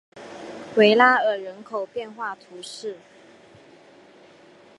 [0.77, 2.97] 维拉尔人口变化图示